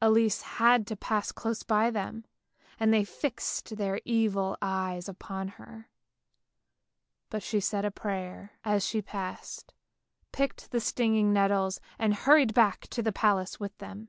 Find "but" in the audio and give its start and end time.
7.30-7.42